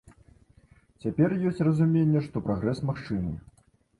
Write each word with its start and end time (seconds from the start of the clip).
Цяпер 1.05 1.35
ёсць 1.49 1.61
разуменне, 1.67 2.23
што 2.27 2.43
прагрэс 2.47 2.83
магчымы. 2.91 3.37